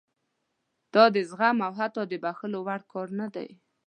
دا 0.93 1.03
د 1.15 1.17
زغم 1.29 1.57
او 1.67 1.71
حتی 1.79 2.01
د 2.07 2.13
بښلو 2.23 2.59
وړ 2.65 2.81
کار 2.91 3.07
نه 3.19 3.27
دی. 3.35 3.49